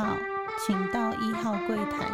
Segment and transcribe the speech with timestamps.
[0.00, 0.16] 号，
[0.64, 2.08] 请到一号柜台。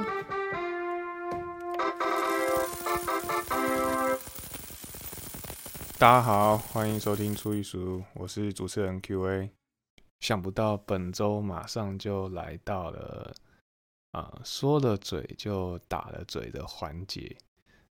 [5.96, 9.52] 大家好，欢迎收听初一书，我是主持人 Q&A。
[10.18, 13.32] 想不到本周马上就来到了
[14.10, 17.36] 啊，说了嘴就打了嘴的环节。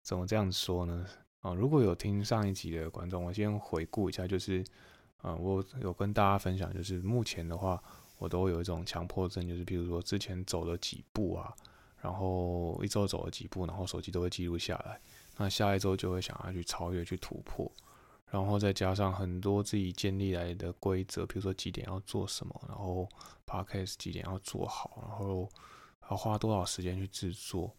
[0.03, 1.05] 怎么这样说呢？
[1.39, 4.61] 啊，如果有听上一集的观众，我先回顾一下，就是
[5.21, 7.81] 啊，我有跟大家分享，就是目前的话。
[8.17, 11.53] 我都有一种强迫症，就是比如说之前走了几步啊，
[12.01, 14.99] 然后一周走了几步，然后手机都会记录下来。
[15.37, 17.69] 那下一周就会想要去超越、去突破，
[18.31, 23.07] 然后再加上很多自己建立来的规则，比如说几点要做什么，然后
[23.45, 25.49] podcast 几点要做好，然后
[26.09, 27.75] 要花多少时间去制作，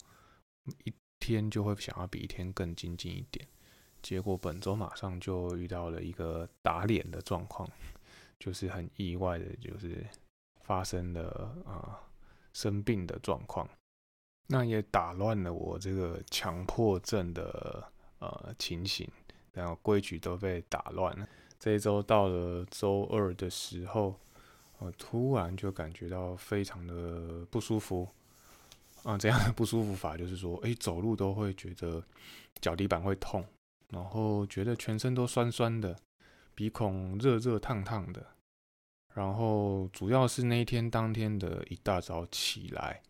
[0.85, 3.49] 一天就会想要比一天更精进一点。
[4.03, 7.67] 结果本周马上就遇到了一个打脸的状况，
[8.39, 10.07] 就是很意外的，就是。
[10.67, 12.03] 发生了啊
[12.53, 13.69] 生病的状况，
[14.49, 17.87] 那也打乱了我这个强迫症的
[18.19, 19.09] 呃情形，
[19.53, 21.29] 然后规矩都被打乱了。
[21.61, 24.19] 这一周到了周二的时候，
[24.79, 28.09] 我突然就感觉到非常的不舒服
[29.05, 32.03] 啊，这样的不舒服法就是说，哎，走路都会觉得
[32.61, 33.47] 脚底板会痛，
[33.91, 35.97] 然后觉得全身都酸酸的，
[36.57, 38.27] 鼻孔热热烫烫的。
[39.17, 43.03] 然后主要是那一天当天的一大早起来，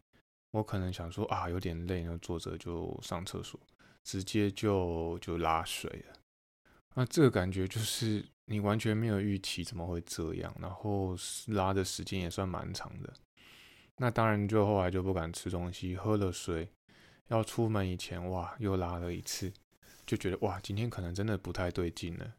[0.52, 3.58] 我可能想说啊有点累，然后坐着就上厕所，
[4.04, 6.14] 直接就就拉水了。
[6.94, 11.16] 那这个感觉就是你完全没有预期怎么会这样，然后
[11.48, 13.12] 拉的时间也算蛮长的。
[13.96, 16.70] 那当然就后来就不敢吃东西，喝了水，
[17.26, 19.52] 要出门以前哇又拉了一次，
[20.06, 22.32] 就觉得哇今天可能真的不太对劲了。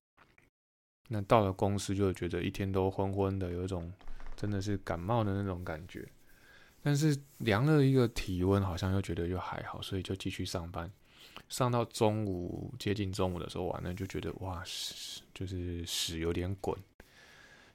[1.08, 3.92] 那到了公司就觉得一天都昏昏的，有一种
[4.36, 6.08] 真的是感冒的那种感觉。
[6.84, 10.90] 但是量了一个体温，好像又觉得又还好，所以就继续上班。
[11.50, 16.78] 上到中午接近中午的时候，完了就觉得哇，屎就是屎有点滚，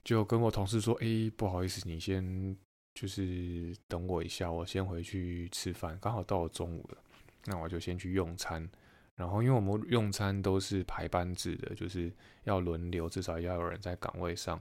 [0.04, 2.56] 就跟我同事说：“哎，不好意思，你先
[2.94, 5.98] 就是等我一下，我先回去吃饭。
[6.00, 6.98] 刚好到了中午了，
[7.46, 8.68] 那我就先去用餐。”
[9.22, 12.12] 然后，因为我们用餐都是排班制的，就是
[12.42, 14.60] 要轮流，至少要有人在岗位上。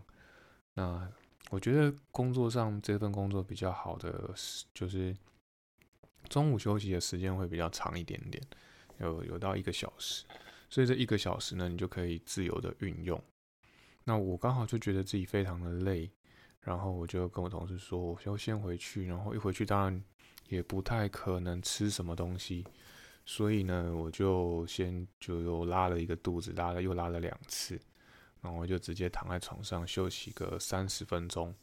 [0.76, 1.12] 那
[1.50, 5.18] 我觉得工作上这份工作比较好的是，就是
[6.30, 8.40] 中午休息的时间会比较长一点点，
[9.00, 10.26] 有有到一个小时。
[10.70, 13.20] 所以这一个小时呢，你就可以自由的运用。
[14.04, 16.08] 那我刚好就觉得自己非常的累，
[16.60, 19.08] 然后我就跟我同事说，我就先回去。
[19.08, 20.04] 然后一回去，当然
[20.50, 22.64] 也不太可能吃什么东西。
[23.34, 27.80] 所以呢，我就先就又拉了一个肚子，拉了又拉了两次，
[28.42, 31.56] 然后我就直接躺在床上休息个三十分钟，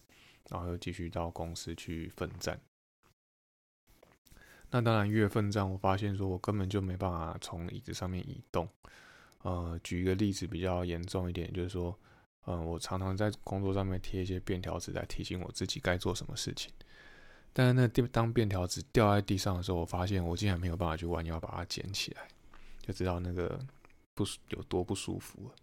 [0.48, 2.58] 然后又继续到公司去奋战。
[4.70, 8.66] 那当然越奋战，我发现说我根本就没办法从椅子上面移动。
[9.42, 11.94] 呃，举一个例子比较严重一点，就是说，
[12.46, 16.72] 嗯，我常常在工作上面贴一些便条纸来提醒我自己该做什么事情。
[17.52, 22.28] 但是那当便条纸掉在地上的时候，我发现我竟然没有办法去弯腰把它捡起来，
[22.80, 23.58] 就知道那个
[24.14, 25.54] 不有多不舒服了。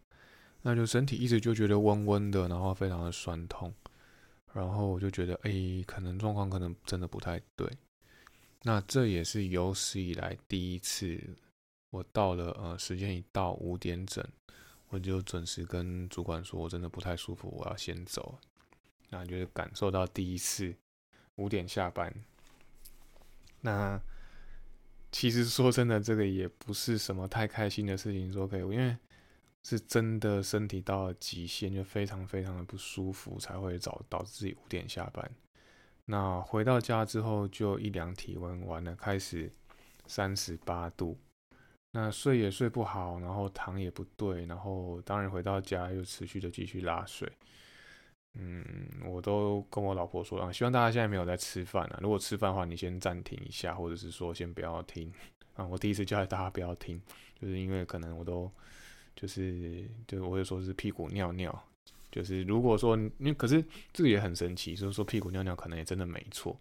[0.61, 3.73] 那就身体一直就觉得温温的，然后非常的酸痛，
[4.51, 5.51] 然后我就觉得，哎，
[5.85, 7.71] 可能状况可能真的不太对。
[8.63, 11.21] 那这也是有史以来第一次，
[11.91, 14.25] 我到了呃时间一到五点整，
[14.89, 18.37] 我就准时跟主管说，我真的不太舒服，我要先走。
[19.09, 20.75] 那就是感受到第一次。
[21.35, 22.13] 五点下班，
[23.61, 24.01] 那
[25.11, 28.31] 其实说真的，这个也不是什么太开心的事情。
[28.31, 28.97] 说可以，因为
[29.63, 35.29] 是真的身体到了极限，就非常非常的不舒服，才会导导致自己五点下班。
[36.05, 39.51] 那回到家之后，就一量体温，完了开始
[40.05, 41.17] 三十八度，
[41.91, 47.31] 那睡也睡不好，然后躺也不对，然后当然回到家又持续的继续拉水。
[48.37, 48.65] 嗯，
[49.05, 51.99] 我都跟我老婆说啊，希望大家现在没有在吃饭啊。
[52.01, 55.09] 如果吃饭的话，你先暂停一下，或者是说先不要听
[55.53, 55.65] 啊。
[55.65, 57.01] 我第一次叫大家不要听，
[57.39, 58.51] 就是因为可能我都
[59.15, 61.63] 就是就我就说是屁股尿尿，
[62.11, 66.59] 就是如果说你可是这个也很神奇，就是说屁股尿尿可能也真的没错。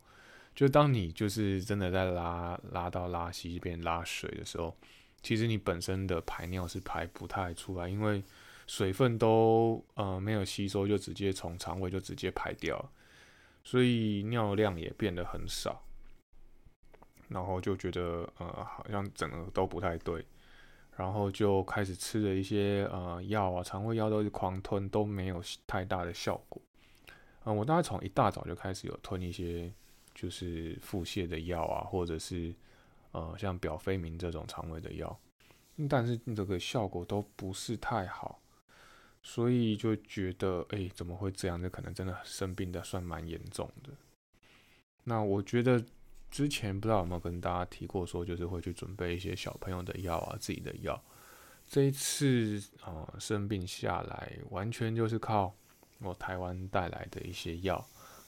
[0.55, 4.77] 就当你就是真的在拉拉到拉稀变拉水的时候，
[5.23, 8.23] 其实你本身的排尿是排不太出来，因为。
[8.67, 12.91] 水分都呃没有吸收，就直接从肠胃就直接排掉，
[13.63, 15.83] 所以尿量也变得很少，
[17.29, 20.25] 然后就觉得呃好像整个都不太对，
[20.97, 26.61] 然后就开始吃了一些呃药啊，肠胃药都是狂吞，都没有太大的效果。
[27.45, 29.71] 嗯，我大概从一大早就开始有吞一些
[30.15, 32.55] 就是腹泻的药啊，或者是
[33.13, 35.21] 呃像表飞明这种肠胃的药，
[35.89, 38.41] 但是这个效果都不是太好，
[39.25, 41.61] 所以就觉得哎怎么会这样？
[41.61, 43.91] 这可能真的生病的算蛮严重的。
[45.03, 45.85] 那我觉得
[46.31, 51.03] 之前不知道有没有跟大家提过，说就是会去准备一些小朋友的药啊，自己的药。
[51.67, 55.53] 这一次啊生病下来，完全就是靠
[55.99, 57.85] 我台湾带来的一些药。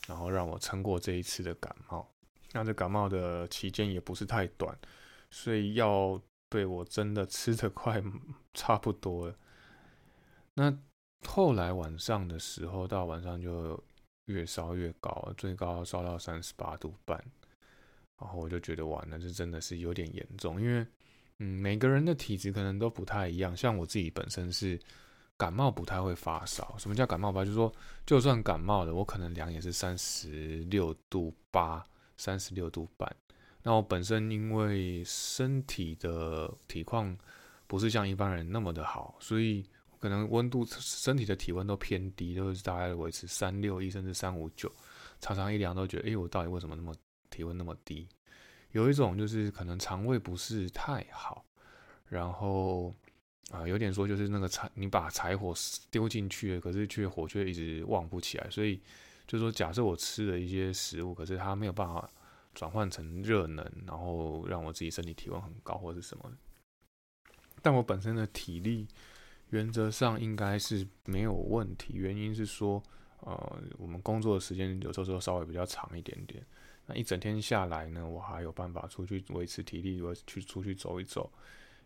[0.07, 2.09] 然后让我撑过这一次的感冒，
[2.53, 4.73] 那这感冒的期间也不是太短，
[5.33, 8.01] 所以药对我真的吃的快
[8.55, 9.35] 差不多了。
[10.55, 10.79] 那
[11.25, 13.83] 后来晚上的时候，到晚上就
[14.27, 17.17] 越烧越高，最高烧到三十八度半，
[18.19, 20.87] 然后我就觉得完了，这真的是有点严重，因为
[21.39, 24.81] 嗯，每个人的体质可能都不太一样，像我自己本身是。
[25.39, 27.45] 感冒不太会发烧，什么叫感冒吧？
[27.45, 27.71] 就是说，
[28.07, 31.85] 就算感冒了，我可能量也是三十六度八、
[32.17, 33.15] 三十六度半。
[33.63, 37.15] 那我本身因为身体的体况
[37.67, 39.63] 不是像一般人那么的好，所以
[40.01, 44.71] 可能温度、身体的体温都偏低，都是大概维持三六一甚至三五九。
[45.21, 46.95] 常常一量都觉得，哎，我到底为什么那么
[47.31, 48.09] 体温那么低？
[48.73, 51.45] 有一种就是可能肠胃不是太好，
[52.09, 52.95] 然后。
[53.53, 55.55] 啊，有点说就是那个柴，你把柴火
[55.89, 58.51] 丢进去了，可是却火却一直旺不起来。
[58.51, 58.83] 所以
[59.25, 62.11] 就是说，假设我吃了一些食物，可是它没有办法
[62.55, 66.29] 转换成热能，然后让我自己身体体温很高或者什么。
[67.63, 68.89] 但我本身的体力
[69.51, 71.95] 原则上应该是没有问题。
[71.95, 72.83] 原因是说，
[73.21, 76.45] 呃，我们工作的时间有时候稍微比较长一点点。
[76.87, 81.31] 那一整天下来呢，我还有办法出去维持体力，我去出去走一走。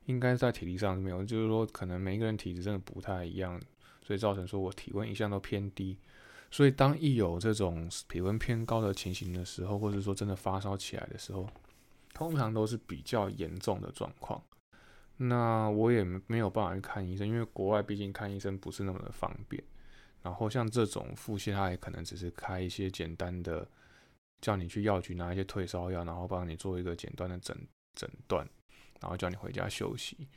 [0.06, 3.60] 应该在体力上是没有，就是说可能每一个人体质真的不太一样，
[4.02, 5.96] 所以造成说我体温一向都偏低，
[6.50, 11.48] 所以当一有这种体温偏高的情形的时候，或者说真的发烧起来的时候，
[12.12, 14.42] 通常都是比较严重的状况。
[15.22, 19.62] 那我也没有办法去看医生，因为国外毕竟看医生不是那么的方便。
[20.22, 23.68] 然后像这种腹泻，他也可能只是开一些简单的，
[24.40, 27.56] 叫你去药局拿一些退烧药，然后帮你做一个简单的诊
[27.94, 28.48] 诊断。
[29.00, 30.28] 然后叫你回家休息，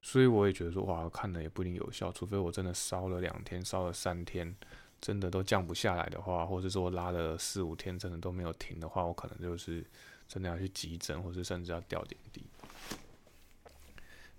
[0.00, 4.56] 所以我也觉得说，哇，看了也不一定有效，除非我真的烧了两天，烧了三天，
[5.02, 9.84] 真的都降不下来的话，或者说拉了四五天，真的都没有停的话，我可能就是
[10.26, 12.42] 真的要去急诊，或者甚至要吊点滴。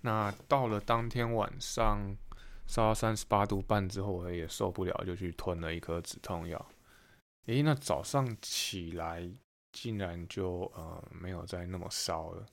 [0.00, 2.16] 那到了当天晚上
[2.66, 6.66] 烧到三十八度半之后，我也受不了，就去吞了一颗止痛药。
[7.46, 9.28] 诶，那早上起来
[9.72, 12.46] 竟然就呃没有再那么烧了。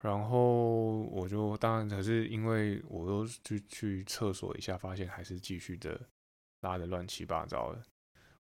[0.00, 5.98] 然后我就当然可是因为我又去去厕所一下，发现还是继续的
[6.60, 7.82] 拉的乱七八糟的，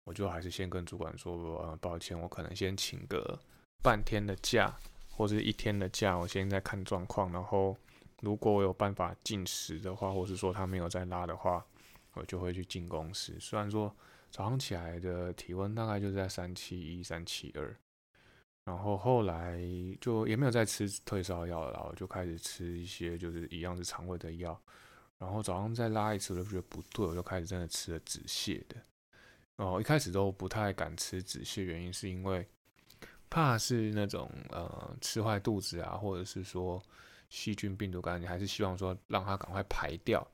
[0.05, 3.37] 我就还是先跟主管说，呃，抱歉，我可能先请个
[3.83, 4.79] 半天的假
[5.11, 7.33] 或者一天的假，我现在看状况。
[7.33, 7.77] 然后
[8.21, 11.65] 如果我有办法进食的话，或是说他没有再拉的话，
[12.15, 13.37] 我就会去进公司。
[13.41, 13.95] 虽然说
[14.31, 17.77] 早上起来的体温大概就是在三七一、三七二。
[18.65, 19.59] 然后后来
[19.99, 24.61] 就也没有再吃退烧药了，然后就开始吃一些就是一样是肠胃的药。
[25.17, 28.77] 然后早上再拉一次，我就觉得不对，我就开始真的吃了止泻的。
[29.57, 32.47] 哦，一开始都不太敢吃止泻，原因是因为
[33.31, 36.79] 怕是那种呃吃坏肚子啊，或者是说
[37.29, 40.27] 细菌病毒感染，你还是希望说让它赶快排掉。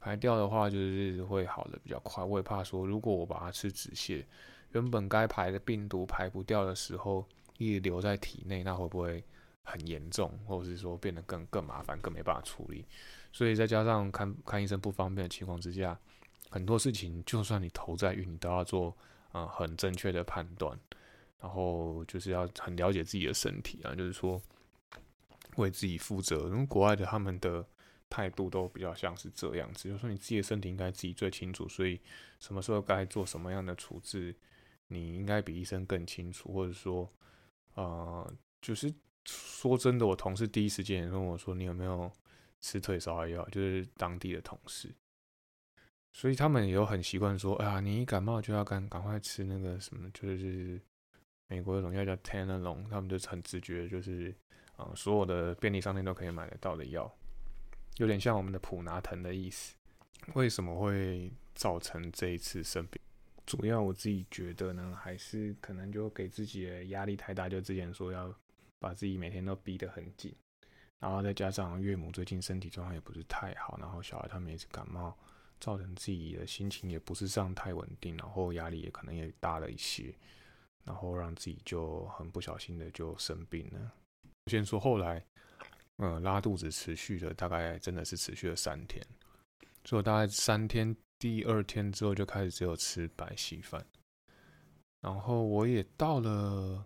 [0.00, 2.22] 排掉的话就是会好的比较快。
[2.24, 4.24] 我也怕说，如果我把它吃止泻，
[4.72, 7.26] 原本该排的病毒排不掉的时候。
[7.60, 9.20] 一直留在体内，那会不会
[9.64, 12.84] 很严重，或者是说变得更更麻烦，更没办法处理？
[13.32, 15.98] 所以再加上看看医生不方便的情况之下，
[16.50, 18.96] 很多事情就算你头在晕，你都要做
[19.32, 20.78] 呃很正确的判断，
[21.40, 24.40] 然后就是要很了解自己的身体啊，就是说
[25.62, 26.48] 为自己负责。
[26.48, 27.66] 因为国外的他们的
[28.10, 32.00] 态度都比较像是这样子，就说你自己的身体应该自己最清楚，所以
[32.38, 34.34] 什么时候该做什么样的处置，
[34.88, 37.12] 你应该比医生更清楚，或者说。
[37.74, 38.92] 呃，就是
[39.24, 42.10] 说真的，我同事第一时间也问我说，你有没有
[42.60, 43.48] 吃退烧药？
[43.50, 44.92] 就是当地的同事，
[46.12, 50.80] 所以他们也有很习惯说，哎呀，你一感冒就要赶赶快吃那个什么，就是
[51.46, 54.34] 美国的种药叫 t a n a l o n 他们就很直觉，就是
[54.78, 57.14] 啊，所有的便利商店都可以买得到的药，
[57.98, 59.74] 有点像我们的普拿疼的意思。
[60.34, 62.98] 为什么会造成这一次生病？
[63.44, 68.34] 主要我自己觉得呢，还是可能就给自己的压力太大，就之前说要
[68.78, 70.34] 把自己每天都逼得很紧，
[70.98, 75.16] 然后再加上岳母最近身体状况也不是太好，然后小孩他们也是感冒，
[75.60, 80.14] 造成自己的心情也不是上太稳定，然后压力也可能也大了一些。
[80.84, 83.92] 然后让自己就很不小心的就生病了。
[84.48, 85.24] 先说后来，
[85.98, 89.04] 嗯，拉肚子持续了大概真的是持续了三天，
[89.84, 93.84] 所以大概三天第二天之后就开始只有吃白稀饭，
[95.00, 96.82] 然后我也到了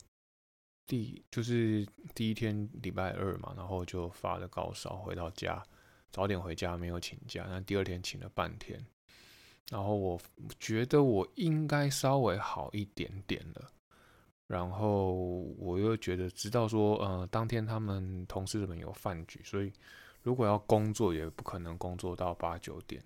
[0.86, 5.62] 第就是第一天礼拜二嘛，然后就发了高烧，回到家
[6.10, 8.84] 早点回家没有请假，那第二天请了半天。
[9.70, 10.20] 然后我
[10.58, 13.70] 觉得我应该稍微好一点点了，
[14.52, 15.14] 然后
[15.56, 19.72] 我又觉得知道说，呃，当天他们同事们有饭局，所以
[20.22, 23.02] 如果要工作也不可能工作到八九点，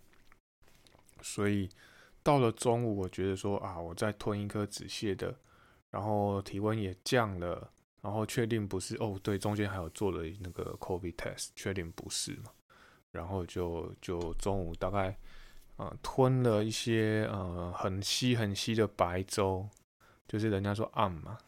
[1.22, 1.68] 所以
[2.20, 5.32] 到了中午，我觉得说啊，我再吞一颗止泻的，
[5.92, 7.70] 然后体温也降了，
[8.02, 12.50] 然后确定不是哦，对，中间还有做了那个 COVID test，确定不是嘛，
[13.12, 15.16] 然后就就中午大概。
[15.78, 19.68] 呃，吞了一些呃很稀很稀的白粥，
[20.28, 21.38] 就是人家说暗嘛，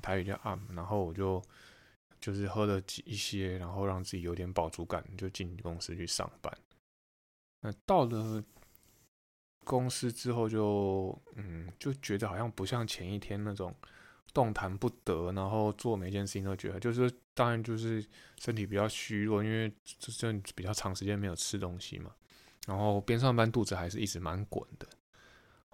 [0.00, 1.42] 台语叫暗，然后我就
[2.20, 6.56] 就是喝了几一些，然后让自己有点饱足感，就进公司去上班。
[7.60, 8.42] 那到了
[9.64, 13.74] 公司之后，就嗯就觉得好像不像前一天那种
[14.32, 18.04] 动弹不得，然后做每件事情都觉得就是当然就是
[18.38, 22.14] 身体比较虚弱，因为这这比较长时间没有吃东西嘛。
[22.66, 24.86] 然后边上班肚子还是一直蛮滚的，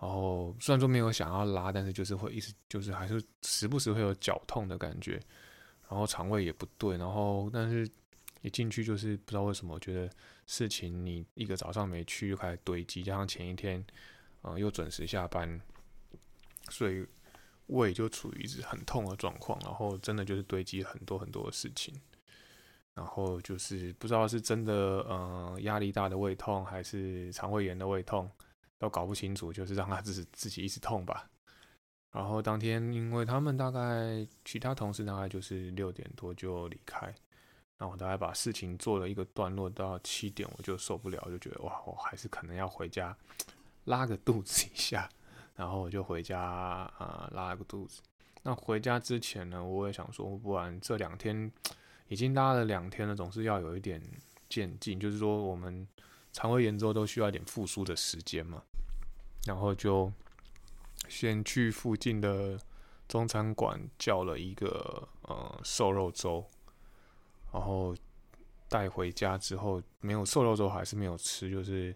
[0.00, 5.20] 然后虽然说没有想要拉，但是就是会一直就是还是时不时会有绞痛的感觉，
[5.88, 7.88] 然后肠胃也不对，然后但是
[8.42, 10.10] 一进去就是不知道为什么，我觉得
[10.46, 13.84] 事情你一个早上没去就开始堆积，加上前一天
[14.42, 15.60] 嗯又准时下班，
[16.68, 17.06] 所以
[17.68, 21.94] 胃就处于一直很痛的状况，然后真的就是堆积很多很多的事情。
[22.94, 24.72] 然后就是不知道是真的，
[25.08, 28.30] 呃，压力大的胃痛，还是肠胃炎的胃痛，
[28.84, 31.28] 都搞不清楚，就是让他自己自己一直痛吧。
[32.12, 37.12] 然后当天，因为他们大概其他同事大概就是六点多就离开，
[37.78, 43.16] 那我大概把事情做了一个段落，到七点我就受不了，就觉得哇，我还是可能要回家
[43.84, 45.08] 拉个肚子一下，
[45.54, 48.00] 然后我就回家啊拉个肚子。
[48.42, 51.50] 那回家之前呢，我也想说，不然这两天。
[52.08, 54.00] 已经拉了两天了，总是要有一点
[54.46, 55.88] 渐进，就是说我们
[56.32, 58.62] 肠胃炎之后都需要一点复苏的时间嘛。
[59.46, 60.12] 然后就
[61.08, 62.58] 先去附近的
[63.06, 66.44] 中餐馆叫了一个呃瘦肉粥，
[67.52, 67.94] 然后
[68.68, 71.94] 带回家之后没有瘦肉粥还是没有吃，就是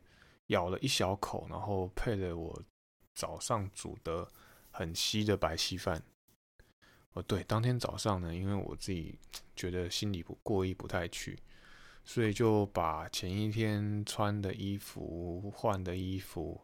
[0.49, 2.63] 咬了一小口，然后配了我
[3.15, 4.29] 早上煮的
[4.71, 6.03] 很稀的白稀饭。
[7.15, 9.19] 哦，对，当天早上呢，因为我自己
[9.57, 11.39] 觉得心里不过意不太去，
[12.05, 16.63] 所以就把前一天穿的衣服、换的衣服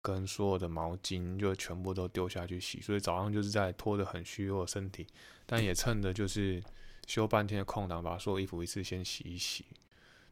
[0.00, 2.80] 跟所有的毛巾就全部都丢下去洗。
[2.80, 5.06] 所以早上就是在拖着很虚弱的身体，
[5.46, 6.62] 但也趁着就是
[7.06, 9.64] 休半天的空档，把所有衣服一次先洗一洗。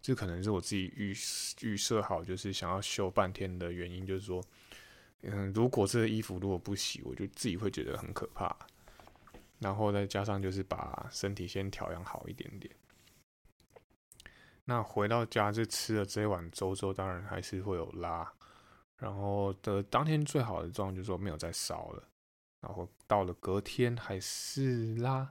[0.00, 1.12] 这可能是我自己预
[1.62, 4.40] 预设好，就是想要休半天的原因，就是说，
[5.22, 8.54] 嗯，如果这衣服如果不洗，我就自己会觉得很可怕。
[9.58, 12.72] 然后再加上就是把身体先调养好一点点。
[14.66, 18.32] 那回到家就吃了这一碗粥之后，当然还是会有拉。
[18.98, 22.02] 然后的当天最好的状况就是说没有再烧了。
[22.60, 25.30] 然后到了隔天还是拉，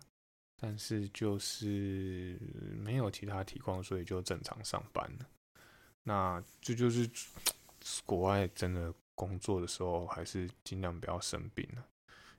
[0.56, 2.40] 但是就是
[2.78, 5.26] 没有其他体况，所以就正常上班了。
[6.04, 7.10] 那这就是
[8.06, 11.86] 国外真的工作的时候，还是尽量不要生病了。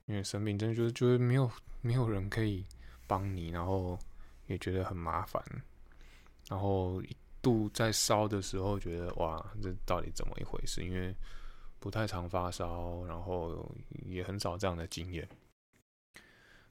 [0.05, 2.65] 因为生病真的就是就是没有没有人可以
[3.05, 3.99] 帮你，然后
[4.47, 5.43] 也觉得很麻烦，
[6.47, 7.03] 然后
[7.73, 10.83] 在烧的时候觉得哇，这到底怎么一回事？
[10.83, 11.15] 因为
[11.79, 13.69] 不太常发烧，然后
[14.05, 15.27] 也很少这样的经验。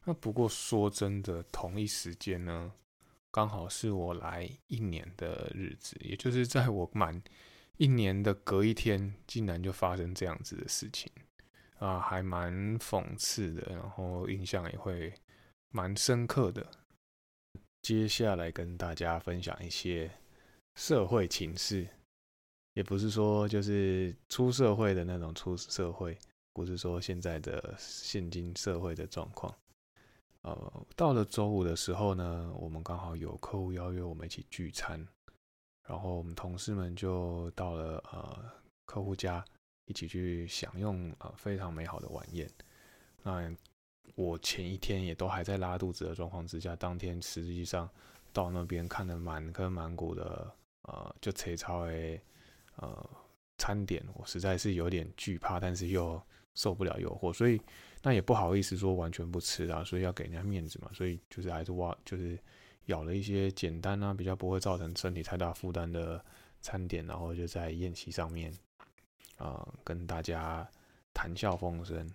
[0.04, 2.73] 那不过说真的，同一时间呢，
[3.30, 7.23] 刚好是我来一年的日子，也就是在我满
[7.76, 11.11] 一年的隔一天，竟然就发生这样子的事情。
[11.78, 15.12] 啊，还蛮讽刺的，然后印象也会
[15.71, 16.66] 蛮深刻的。
[17.83, 20.11] 接下来跟大家分享一些
[20.76, 21.88] 社会情势，
[22.75, 26.16] 也不是说就是出社会的那种出社会，
[26.52, 29.52] 不是说现在的现今社会的状况。
[30.42, 35.04] 呃，到了周五的时候呢，我们刚好有客户邀约我们一起聚餐，
[35.88, 38.45] 然后我们同事们就到了呃
[38.85, 39.45] 客户家。
[39.88, 42.50] 一起去享用啊非常美好的晚宴。
[43.23, 43.49] 那
[44.16, 47.88] 我前一天也都还在拉肚子的状况之下，当天实际上
[48.33, 50.52] 到那边看的满坑满谷的
[50.86, 52.20] 呃就切超诶
[52.76, 53.10] 呃
[53.58, 56.20] 餐点，我实在是有点惧怕，但是又
[56.54, 57.60] 受不了诱惑，所以
[58.02, 62.38] 那也不好意思说完全不吃啊，所以要给人家面子嘛，所以就是还是挖，就是
[62.86, 66.24] 咬了一些简单啊，比较不会造成身体太大负担的
[66.60, 68.52] 餐点，然后就在宴席上面
[69.38, 70.68] 啊跟大家
[71.12, 72.08] 谈笑风生。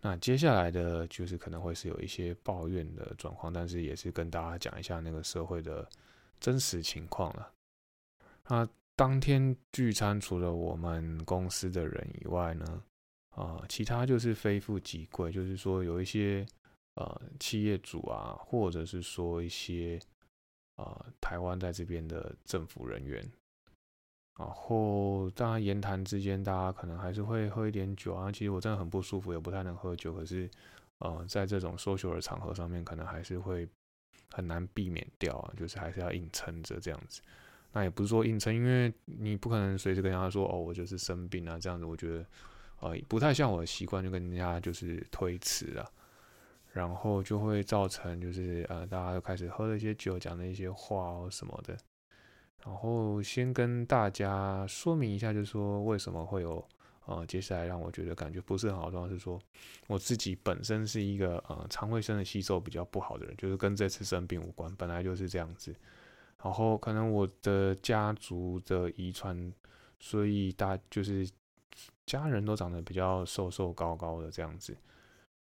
[0.00, 5.88] 那接下来的就是可能会是有一些抱怨的状况，但是也是跟大家讲一下那个社会的
[6.38, 7.50] 真实情况了。
[8.48, 12.82] 那当天聚餐除了我们公司的人以外呢，
[13.30, 16.46] 啊，其他就是非富即贵，就是说有一些
[16.94, 19.98] 呃企业主啊，或者是说一些
[20.76, 23.26] 啊台湾在这边的政府人员，
[24.38, 28.30] 然后当然言谈之间，大家可能还是会喝一点酒啊。
[28.30, 30.48] 其实我真的很不舒服，也不太能喝酒，可是
[30.98, 33.66] 呃在这种 social 的场合上面，可能还是会
[34.30, 37.22] 很难避免掉啊，就是还是要硬撑着这样子。
[37.76, 42.24] 那也不是说硬撑，因为你不可能随时跟人家说哦，我就是生病啊，这样子，我觉得
[42.78, 45.84] 呃不太像我的习惯，就跟人家就是推辞了，
[46.70, 51.76] 然后就会造成就是呃大家都开始喝了一些酒，讲了一些话哦什么的，
[52.64, 56.64] 然后先跟大家说明一下，就是说为什么会有
[57.06, 59.36] 呃接下来让我觉得感觉不是很好的状况，是说
[59.88, 65.74] 我自己本身是一个呃肠胃生的吸收比较不好的人，就是跟这次生病无关，本来就是这样子。
[66.44, 69.50] 然后可能我的家族的遗传，
[69.98, 71.26] 所以大就是
[72.04, 74.76] 家人都长得比较瘦瘦高高的这样子。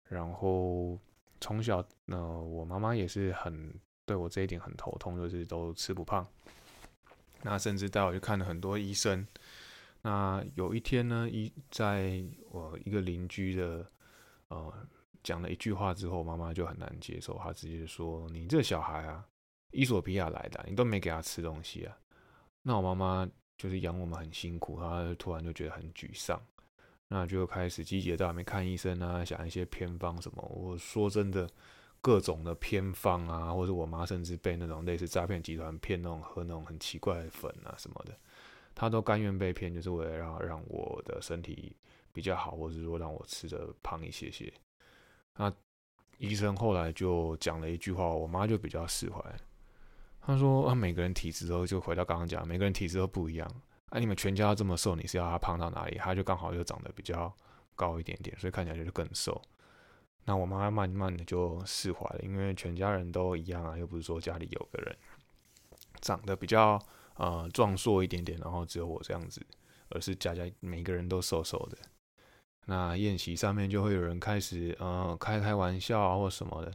[0.07, 0.99] 然后
[1.41, 3.73] 从小，那我妈妈也是很
[4.05, 6.27] 对我这一点很头痛，就是都吃不胖。
[7.41, 9.27] 那甚至带我去看了很多医生。
[10.03, 13.83] 那有一天呢，一在我一个邻居的
[14.49, 14.71] 呃
[15.23, 19.25] 讲了一句话之后，妈妈就很难接受，她直接说：“你这小孩啊！”
[19.73, 21.97] 伊索比亚来的，你都没给他吃东西啊？
[22.61, 26.41] 那我妈妈就是养我们很辛苦，她突然就觉得很沮丧，
[27.07, 30.41] 那就开始积极到外面看医生啊，想一些偏方什么。
[30.43, 31.49] 我说真的，
[32.01, 38.17] 各种的偏方啊，或者我妈甚至被那种类似诈骗集团骗那种喝那种很奇怪的粉啊什么的，
[38.73, 41.75] 她都甘愿被骗，就是为了让让我的身体
[42.11, 44.51] 比较好，或者说让我吃的胖一些些。
[45.35, 45.51] 那
[46.17, 49.19] 医生后来就讲了一句话，我妈就比较释怀。
[50.25, 53.61] 他说：“啊，每个人体质都就回到刚刚讲，每个人体质都不一样。
[53.89, 55.97] 哎，你们全家这么瘦，你是要他胖到哪里？
[55.97, 57.31] 他就刚好又长得比较
[57.75, 59.41] 高一点点，所以看起来就是更瘦。
[60.23, 64.95] 那我妈慢慢的就释怀了，因为全家人都一样啊，又不是说家里有个人
[65.99, 66.79] 长得比较
[67.15, 69.45] 呃壮硕一点点，然后只有我这样子，
[69.89, 71.77] 而是家家每个人都瘦瘦的。
[72.65, 76.73] 那宴席上面就会有人开始呃开开玩笑啊或什么的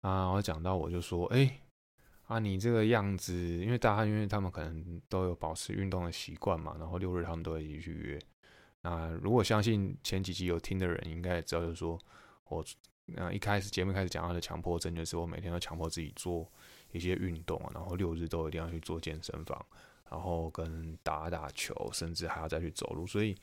[0.00, 1.60] 啊，我讲到我就说，哎。”
[2.26, 8.18] 啊，你这个样子，因为大家因为他们可能都有保持运动的习惯嘛，然后六日他们都会一起去约。
[8.82, 11.96] 那如果相信前几集有听的人，应该也知道，就是说
[12.48, 12.64] 我
[13.04, 16.50] 那一开始节目开始讲到的强迫症，就是我每天都强迫自己做
[16.90, 19.64] 一些运动啊，然后六日都一定要去做健身房，
[20.10, 23.06] 然后跟打打球，甚至还要再去走路。
[23.06, 23.36] 所以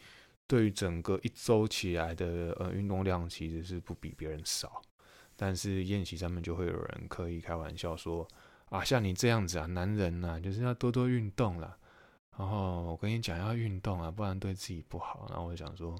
[0.46, 4.82] 对于整个一周起来的呃运动量，其实是不比别人少。
[5.38, 8.28] 但是宴席上面就会有人刻意开玩笑说。
[8.74, 11.78] 啊，像你这样子啊，男人呐，就是要多多运动了。
[12.36, 15.28] 然后我跟你讲，要运动啊，不然对自己不好。
[15.30, 15.96] 然后我就想说，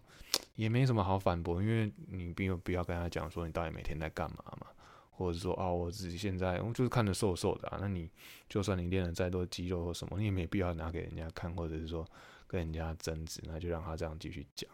[0.56, 4.66] 也没什么好反驳，因为你并有必要跟他讲说你到底每天在干嘛嘛，
[5.12, 7.78] 或者说啊，我自己现在我就是看着瘦瘦的啊。
[7.80, 8.10] 那你
[8.50, 12.04] 就算你练了再多肌肉或什么，你也没必要拿给人家看，或者是说
[12.48, 14.68] 跟人家争执，那就让他这样继续讲。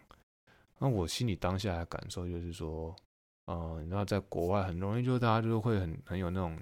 [0.77, 2.95] 那我心里当下的感受就是说，
[3.47, 6.57] 嗯，你知道，在国外很容易就是大家就会很很有那种。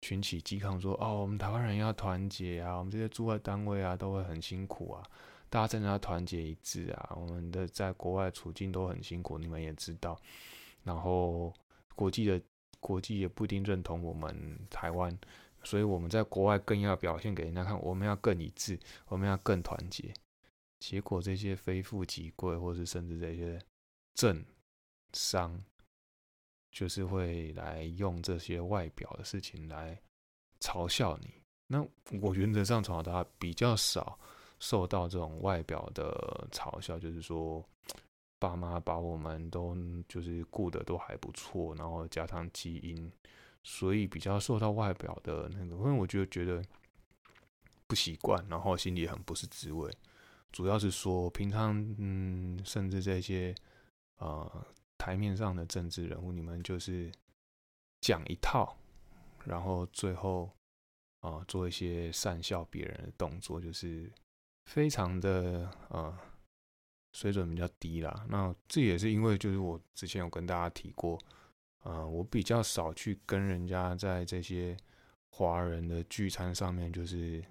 [0.00, 5.02] 群起激抗，说哦，我们台湾人要团结啊，我们这些驻外单位啊都会很辛苦啊，
[5.50, 7.14] 大家真的要团结一致啊。
[7.16, 10.18] 我们的在国外处境都很辛苦，你们也知道。
[10.84, 11.52] 然后
[11.94, 12.40] 国际的
[12.80, 15.18] 国际也不一定认同我们台湾，
[15.64, 20.14] 所以我们在国外更要表现给人家看，我们要更一致，我们要更团结。
[20.78, 23.60] 结果这些非富即贵，或是甚至这些
[24.14, 24.44] 政
[25.12, 25.60] 商。
[26.78, 30.00] 就是会来用这些外表的事情来
[30.60, 31.28] 嘲笑你。
[31.66, 31.84] 那
[32.20, 34.16] 我原则上从小到大比较少
[34.60, 37.60] 受到这种外表的嘲笑，就是说
[38.38, 39.76] 爸妈把我们都
[40.08, 43.10] 就是顾得都还不错，然后加上基因，
[43.64, 46.62] 所以比较受到外表的那个，因为我就觉得
[47.88, 49.92] 不习惯，然后心里很不是滋味。
[50.52, 53.52] 主要是说平常嗯，甚至这些
[54.18, 54.64] 呃。
[54.98, 57.10] 台面上的政治人物，你们就是
[58.00, 58.76] 讲一套，
[59.44, 60.50] 然后最后
[61.20, 64.12] 啊做一些善笑别人的动作，就是
[64.66, 66.18] 非常的呃
[67.12, 68.26] 水准比较低啦。
[68.28, 71.18] 那这也是因为就是我之前有跟大家提过，
[71.84, 74.76] 呃，我比较少去跟人家在这些
[75.30, 77.42] 华人的聚餐上面就是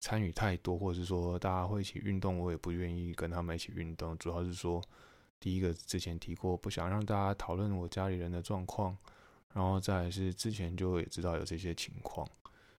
[0.00, 4.16] 参与太多，或者是说大家会一起运动，我也不愿意跟他们一起运动。
[4.18, 4.82] 主要是说，
[5.44, 8.96] 第一个之前提过，不想让大家讨论我家里人的状况，
[9.52, 12.26] 然后再是之前就也知道有这些情况。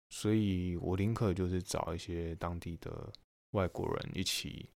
[0.09, 3.13] 所以我宁可就是找一些当地的
[3.51, 4.67] 外国人一起，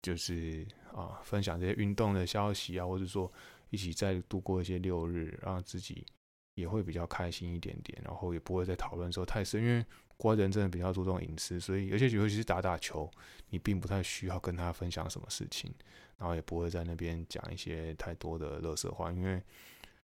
[0.00, 3.28] 就是啊分享这些运动的消息啊，或者说
[3.70, 6.06] 一起再度过一些六日，让自己
[6.54, 9.84] 也会比较开心一点点，然后也不会再讨论说太深，因为
[10.22, 13.10] 国人真的比较注重隐私，所以而且尤其是打打球，
[13.48, 15.74] 你并不太需要跟他分享什么事情，
[16.16, 19.42] 然后也不会在那边讲一些太多的乐色话，因为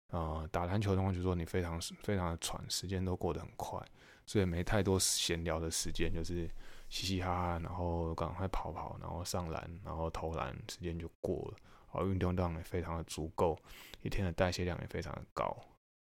[0.07, 3.77] 啊打篮球的话，就说你非常非常的喘，时间都过得很快。
[4.25, 6.49] 所以没太多闲聊的时间，就是
[6.89, 11.57] 嘻嘻哈哈，然后赶快跑跑，然后上篮，然后投篮，时间就过了。
[11.91, 13.57] 然后运动量也非常的足够，
[14.01, 15.55] 一天的代谢量也非常的高。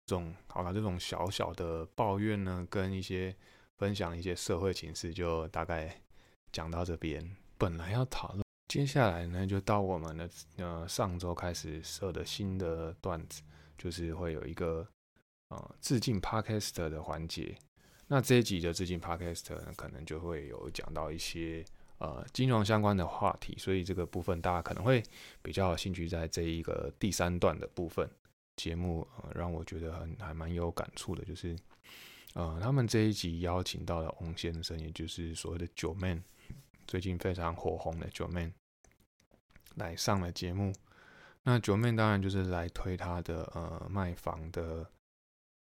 [0.05, 3.33] 这种好了，这种小小的抱怨呢，跟一些
[3.79, 6.01] 分享一些社会情势，就大概
[6.51, 7.35] 讲到这边。
[7.57, 13.41] 本来要讨论，接下来呢，就到我们的呃上周开始设的新的段子，
[13.77, 14.85] 就是会有一个
[15.47, 17.57] 呃致敬 Podcast 的环节。
[18.07, 21.63] 那这一集的致敬 Podcast 呢，可能就会有讲到一些
[21.99, 25.01] 呃金融相关的话题，所以这个部分大家可能会
[25.41, 28.09] 比较有兴趣在这一个第三段的部分
[28.57, 31.55] 节目，呃，让我觉得很还蛮有感触的，就是
[32.33, 36.23] 呃他们这一集邀请到了翁先生，也就是所谓的九 man，
[36.87, 38.53] 最近非常火红的九 man
[39.75, 40.73] 来上了节目。
[41.43, 44.89] 那九 man 当然就是来推他的呃卖房的。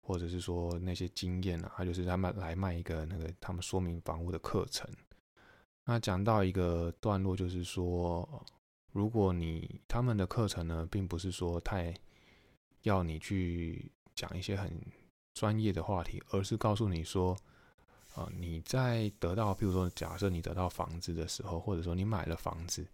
[0.04, 4.89] 或者是说那些经验啊，他就是他们来卖一个那个他们说明房屋的课程。
[5.86, 8.43] 那讲到一个段落，就是说，
[8.91, 11.93] 如果你他们的课程呢，并不是说太
[12.82, 14.71] 要你去讲一些很
[15.34, 17.38] 专业的话题，而是告诉你说，
[18.15, 22.86] 啊，你在得到，比如说假设你得到房子的时候，或者说你买了房子，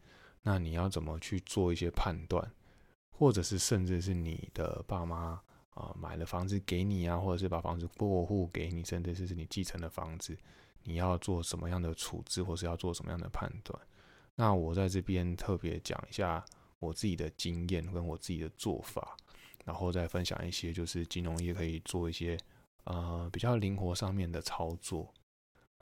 [0.44, 2.52] 那你要怎么去做一些判断，
[3.12, 5.42] 或者是甚至是你的爸妈。
[5.78, 10.36] 啊，买了房子给你啊，或者是把房子过户给你，甚至是你继承的房子，
[10.82, 13.80] 你要做什么样的处置，或是要做什么样的判断？
[14.34, 16.44] 那我在这边特别讲一下
[16.80, 19.16] 我自己的经验跟我自己的做法，
[19.68, 22.36] 然后再分享一些就是金融业可以做一些
[22.86, 25.14] 呃比较灵活上面的操作，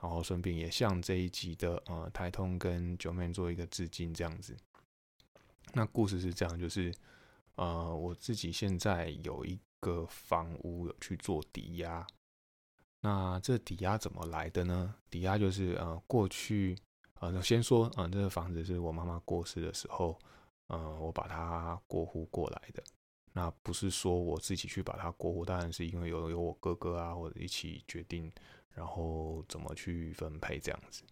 [0.02, 4.58] 然后顺便也向这一集的呃台通跟九妹做一个致敬，这样子。
[5.74, 6.92] 那故事是这样，就是
[7.56, 9.60] 呃我自己现在有一。
[9.82, 12.08] 个房屋有去做抵押，
[13.02, 14.96] 那这抵押怎么来的呢？
[15.12, 16.76] 抵押就是呃过去
[17.20, 20.18] 呃先说呃这个房子是我妈妈过世的时候，
[20.66, 22.84] 呃我把它过户过来的。
[23.38, 28.32] 那不是说我自己去把它过户，当然是因为有有我哥哥啊或者一起决定，
[28.74, 31.04] 然后怎么去分配这样子。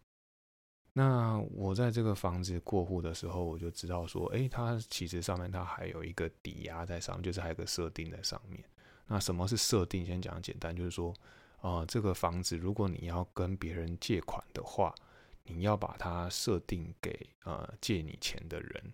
[0.94, 8.64] 那我在这个房子过户的时候，我就知道说，哎，它其实上面它还有一个抵押在上面，就是还有个设定在上面。
[9.08, 10.06] 那什么是设定？
[10.06, 11.14] 先讲简单，就是说，
[11.60, 14.96] 呃，这个房子如果你要跟别人借款的话，
[15.44, 18.94] 你要把它设定给呃借你钱的人，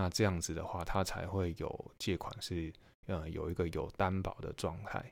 [0.00, 2.72] 那这样子的话，它才会有借款是
[3.04, 5.04] 呃有一个有担保的状态。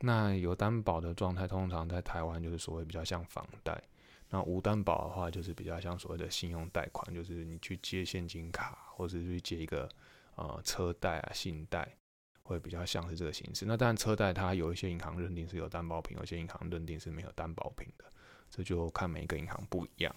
[0.00, 3.78] 那有担保的状态，通常在台湾就是所谓比较像房贷。
[4.30, 9.86] 那无担保的话，就是比较像所谓的信用贷款，就是你去借现金卡，或者是去借一个
[10.36, 11.86] 呃车贷啊、信贷，
[12.42, 13.66] 会比较像是这个形式。
[13.66, 18.10] 那当然，车贷它有一些银行认定是有担保品，有些银行认定是没有担保品的，
[18.48, 20.16] 这就看每一个银行不一样。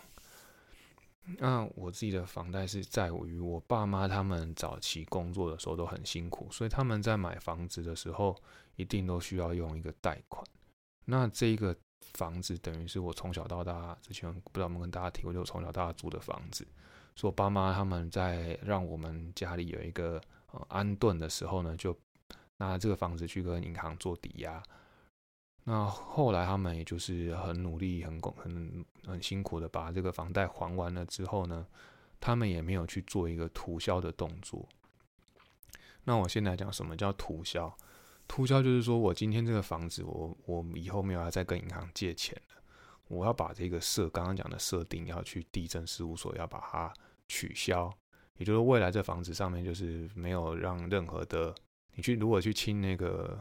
[1.37, 8.35] 那我自己的房贷是在于我爸妈他们早期工作的时候都很辛苦，所以他们在买房子的时候
[8.75, 10.45] 一定都需要用一个贷款。
[11.05, 11.75] 那这个。
[12.13, 16.65] 房子等于是我从小到大，之前不知道有没有跟大家提过，就从小到大住的房子。
[17.15, 21.97] 说爸妈他们在让我们家里有一个呃安顿的时候呢，就
[22.57, 24.61] 拿这个房子去跟银行做抵押。
[25.67, 31.65] 那后来他们也就是很努力、很工很很辛苦的把这个房贷还完了之后呢，
[32.21, 34.69] 他们也没有去做一个涂销的动作。
[36.03, 37.75] 那我现在讲什么叫涂销？
[38.27, 42.61] 涂销就是说，我今天这个房子，我我以后没有要再跟银行借钱了，
[43.07, 46.93] 我要把这个设刚刚讲的设定要去地震事务所要把它
[47.27, 47.91] 取消，
[48.37, 51.55] 也就是未来这房子上面就是没有让任何的
[51.95, 53.39] 你去如果去清那个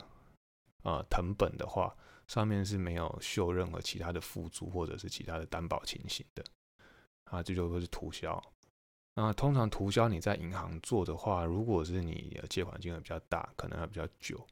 [0.85, 1.95] 呃藤本的话，
[2.27, 6.45] 上面是没有秀任何其他的附租或者是其他的担保情形的，
[7.25, 8.43] 啊，这就会是涂销。
[9.17, 14.45] 那通常涂销你在银行做的话，如果是你的借款金额比较大，可能要比较久。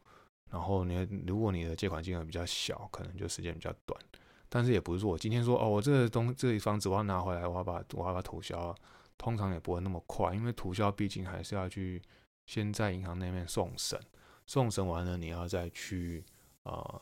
[0.51, 0.95] 然后你
[1.27, 4.01] 如果你的借款金额比较小，可能就时间比较短。
[4.49, 8.73] 但是也不是说我今天说哦，我这个东这一房子我要拿回来，我要把我要把涂销，
[9.17, 12.03] 通常也不会那么快，因为涂销毕竟还是要去
[12.47, 13.99] 先在银行那边送审，
[14.47, 16.23] 送审完了你要再去
[16.65, 17.01] 啊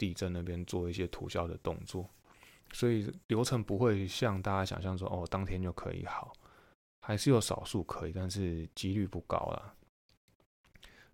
[0.00, 2.08] 地震那边做一些涂销的动作，
[2.72, 6.32] 所以流程不会像大家想象说哦当天就可以好，
[7.02, 9.74] 还是有少数可以，但是几率不高啦。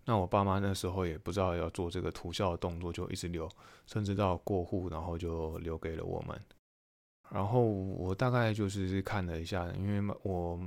[0.05, 3.49] 那我爸妈那时候也不知道要做这个涂销的动作，就一直留，
[3.87, 6.41] 甚至到过户，然后就留给了我们。
[7.29, 10.57] 然后我大概就是看了一下，因为我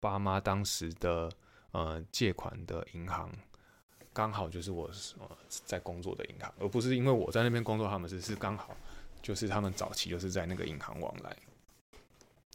[0.00, 1.30] 爸妈当时的
[1.72, 3.30] 呃借款的银行，
[4.16, 5.28] 刚好就是我呃
[5.66, 8.74] 在工作的银行，而不是因为我在那边工作，他们只是刚好
[9.20, 11.36] 就是他们早期就是在那个银行往来，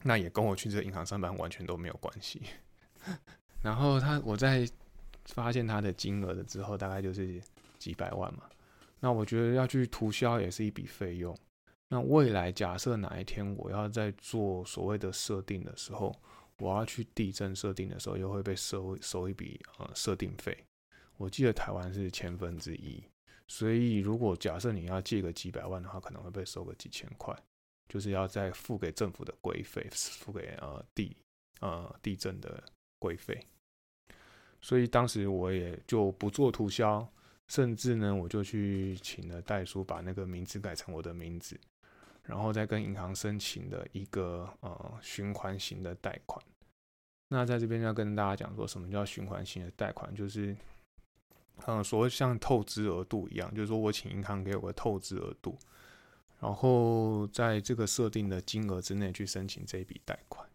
[0.01, 2.41] 那也跟我去这个银行上班完全都没有关系。
[3.61, 4.67] 然后他我在。
[5.25, 7.39] 发现他的金额了之后，大概就是
[7.77, 8.49] 几百万嘛。
[8.99, 11.37] 那我觉得要去涂销也是一笔费用。
[11.89, 16.13] 那未来假设哪一天我要在做所谓的设定的时候，
[16.57, 20.57] 我要去地震设定的时候，又会被收收一笔呃设定费。
[21.21, 22.99] 我记得台湾是千分之一，
[23.47, 27.37] 所以如果假设你要借个几百万的话，可能会被收个几千块，
[27.87, 31.15] 就是要再付给政府的规费，付给呃地
[31.59, 32.63] 呃地震的
[32.97, 33.39] 规费。
[34.61, 37.07] 所以当时我也就不做涂销，
[37.49, 41.55] 甚至呢，我就去请了代书把那个名字改成我的名字，
[42.23, 46.43] 然后再跟银行申请的一个呃循环型的贷款。
[47.27, 50.13] 那在这边要跟大家讲说，什么叫循环型的贷款？
[50.15, 50.57] 就是
[51.65, 55.57] 嗯，所谓像透支额度一样，就是说我请银行给我个透支额度，
[56.39, 60.47] 然后在这个设定的金额之内去申请这一笔贷款。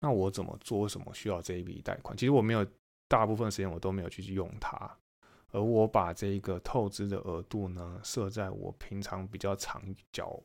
[0.00, 0.88] 那我怎么做？
[0.88, 2.16] 什么需要这一笔贷款？
[2.16, 2.66] 其实我没有。
[3.06, 4.90] 大部分时间我都没有去用它，
[5.52, 10.42] 而我把这个透支的额度呢设在我平常比较常缴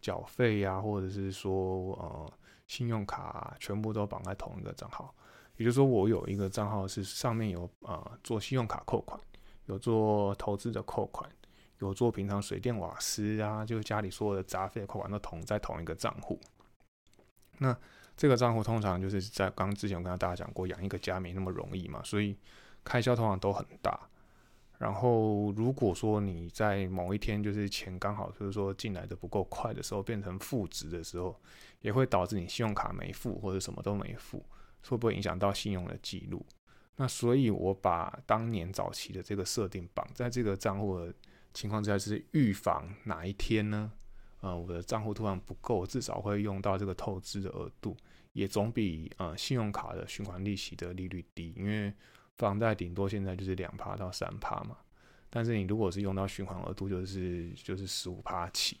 [0.00, 2.32] 缴费呀，或者是说呃
[2.68, 5.12] 信用卡全部都绑在同一个账号，
[5.56, 9.20] 也就是说我有一个账号是上面有呃做信用卡扣款，
[9.66, 11.28] 有做投资的扣款，
[11.78, 16.40] 有做平常水电瓦斯啊，就是家里所有的杂费扣款都同在同一个账户，
[17.58, 17.76] 那。
[18.18, 22.34] 这个账户通常就是在刚之前我跟大家讲过，养一个家没那么容易嘛，所以
[22.82, 24.08] 开销通常都很大。
[24.78, 31.38] 然后如果说你在某一天就是钱刚好就是说进来的不够快的时候，变成负值的时候，
[31.82, 34.42] 也会导致你信用卡没付或者什么都没付，
[34.88, 36.44] 会不会影响到信用的记录？
[36.96, 41.14] 那所以我把当年早期的这个设定绑在这个账户的
[41.52, 43.92] 情况之下，是预防哪一天呢？
[44.40, 47.96] 呃，我的账户突然不够，至少会用到这个透支的额度，
[48.32, 51.92] 也总比呃信用卡的循环利息的利率低，因为
[52.36, 54.76] 房贷顶多现在就是两趴到三趴嘛，
[55.30, 58.78] 但是你如果是用到循环额度，就是就是十五趴起，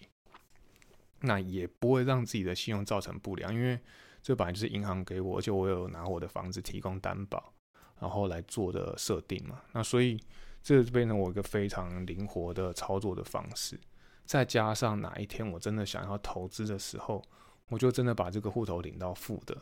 [1.20, 3.80] 那也不会让自己的信用造成不良，因为
[4.26, 7.54] 这本来就是银行给我，而且我有拿我的房子提供担保，
[8.00, 10.20] 然后来做的设定嘛，那所以
[10.64, 13.78] 这变成我一个非常灵活的操作的方式。
[14.24, 17.22] 再加上哪一天我真的想要投资的时候，
[17.68, 19.56] 我就真的把这个户头领到负的，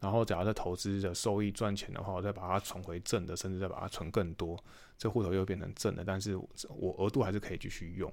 [0.00, 4.58] 然后假如在投资的收益赚钱的话，我再把它存回正的，甚至再把它存更多，
[4.96, 6.34] 这户头又变成正的，但是
[6.70, 8.10] 我额度还是可以继续用。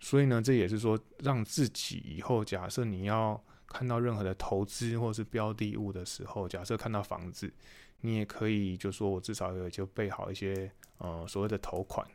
[0.00, 7.52] 所以呢，这也是说让自己以后假设你要看到任何的投资或是标的物的时候，假设看到房子，
[8.00, 12.06] 你也可以就说我至少有就备好一些呃所谓的头款。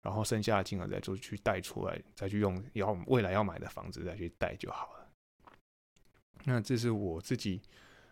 [0.00, 5.08] 然后剩下的金额再就去贷出来，再去用要未来要买的房子再去贷就好了。
[6.44, 7.60] 那这是我自己，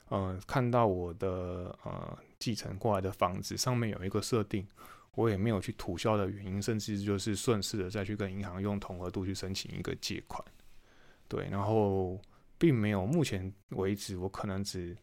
[0.08, 4.66] 呃，看到我的呃继承过来的房子上面有一个设定，
[5.12, 10.44] 我也没有去吐销的原因，甚至就是顺势的再去跟银行用同额度去申请一个借款。
[11.28, 12.20] 对，然后
[12.58, 14.96] 并没有目前为止，我可能只，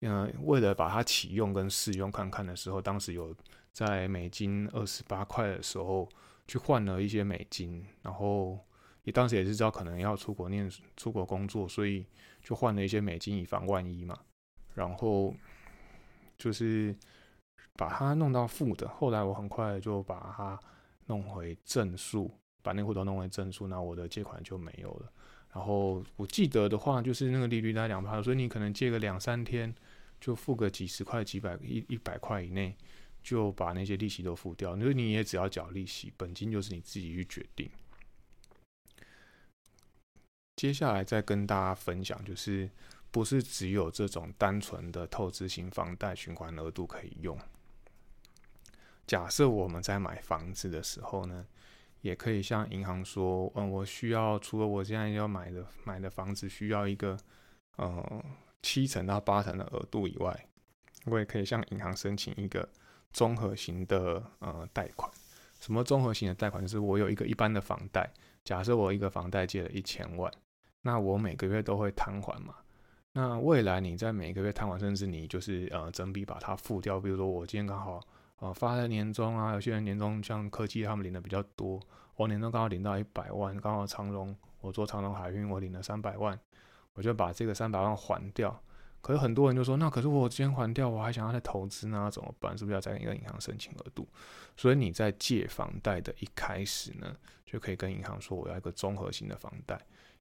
[0.00, 3.34] 嗯，为了把它启用跟试用看看的时候，当时有
[3.72, 6.08] 在美金二十八块的时候。
[6.50, 8.58] 去换了一些美金，然后
[9.02, 10.66] 也当时也是知道可能要出国念、
[10.96, 12.06] 出国工作，所以
[12.40, 14.18] 就换了一些美金以防万一嘛。
[14.74, 15.34] 然后
[16.38, 16.96] 就是
[17.76, 20.58] 把它弄到负的，后来我很快就把它
[21.04, 25.12] 弄回正数，把那户头弄回正数，那我的借款就没有了。
[25.52, 29.74] 然后我记得的话，就是那个利率大概两趴，所以你可能借个两三天
[30.20, 32.76] 就付个几十块、几百一一百块以内。
[33.20, 37.68] 就把那些利息都付掉，那你也只要缴利息，本金就是你自己去决定。
[40.56, 42.70] 接下来再跟大家分享，就是
[43.10, 47.38] 不是只有这种单纯的透支型房贷循环额度可以用。
[49.06, 51.44] 假设我们在买房子的时候呢，
[52.00, 57.16] 也可以向银行说，嗯，我需要除了我现在要买的买的房子需要一个，
[57.76, 58.24] 呃，
[58.62, 60.48] 七成到八成的额度以外，
[61.06, 62.68] 我也可以向银行申请一个
[63.12, 65.10] 综合型的呃贷款。
[65.60, 66.62] 什么综合型的贷款？
[66.62, 68.08] 就是我有一个一般的房贷，
[68.44, 70.32] 假设我一个房贷借了一千万，
[70.82, 72.54] 那我每个月都会摊还嘛。
[73.12, 77.00] 那未来你在每个月摊还，甚至你就是呃整笔把它付掉。
[77.00, 78.00] 比如说我今天刚好。
[78.38, 81.80] 啊，发的年终啊，有些人年终像科技他们领的比较多，
[82.14, 86.38] 我年终刚好领到一百万，刚好长荣，我做长荣海运，我领了三百万，
[86.94, 88.62] 我就把这个三百万还掉。
[89.00, 92.56] 可是很多人就说，那可是我先还掉，我还想要再投资呢，怎么办？
[92.56, 94.06] 是不是要再跟银行申请额度？
[94.56, 99.80] 所以你在借房贷的一开始呢，就可以跟银行说，我要一个综合性的房贷。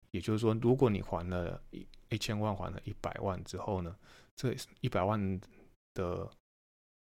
[0.10, 3.96] 也就是说，如果你还了一一千万，还了一百万之后呢，
[4.36, 5.40] 这一百万
[5.94, 6.28] 的。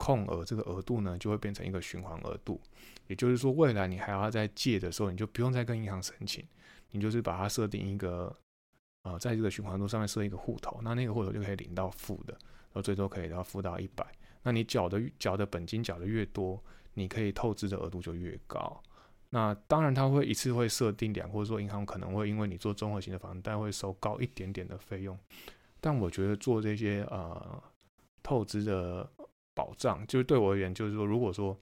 [0.00, 2.58] 空额这个额度呢，就会变成一个循环额度，
[3.06, 6.42] 也就是说，未来你还要再借的时候，你就不用再跟银行申请，
[6.92, 8.34] 你就是把它设定一个，
[9.02, 14.06] 呃，在这个循环度上面设一个户头，那那个户头就可以领到负的，然后最多可以到负到一百。
[14.42, 16.58] 那你缴的缴的本金缴的越多，
[16.94, 18.82] 你可以透支的额度就越高。
[19.28, 25.18] 那当然，它会一次会设定两，或者说银行可能会因为你做综合型的房贷会收高一点点的费用，
[25.78, 27.62] 但我觉得做这些呃
[28.22, 29.06] 透支的。
[29.60, 31.54] 保障就是对我而言，就是说，如果说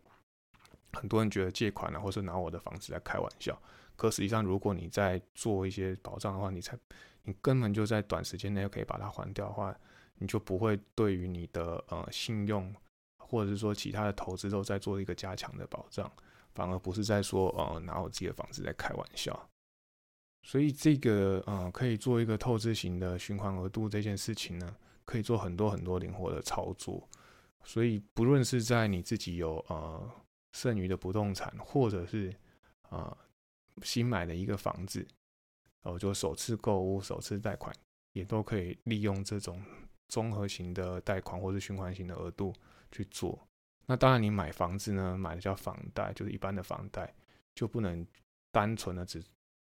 [0.92, 3.61] 很多人觉得借款呢，或是拿我的房子来开玩笑，
[3.96, 6.78] 可实际上，如果你在做一些保障的话，你才
[7.24, 9.76] 你根本就在短时间内可以把它还掉的话，
[10.18, 12.72] 你就不会对于你的呃信用
[13.18, 16.08] 或者是说其他的投资都在做一个加强的保障，
[16.54, 19.50] 反而不是在说呃拿我自己的房子在开玩笑。
[20.46, 27.08] 所以这个呃可以做一个透支型的循环额度这件事情呢，可以做很多很多灵活的操作。
[27.68, 30.11] 所以，不论是在你自己有呃
[30.52, 32.35] 剩余的不动产，或者是
[32.88, 33.14] 呃
[33.83, 35.07] 新买的一个房子，
[35.83, 37.70] 哦，就首次购物、首次贷款，
[38.14, 39.62] 也都可以利用这种
[40.09, 42.54] 综合型的贷款或者循环型的额度
[42.90, 43.38] 去做。
[43.85, 47.14] 那当然，你买房子呢，买的叫房贷，就是一般的房贷，
[47.54, 48.07] 就不能
[48.50, 49.22] 单纯的只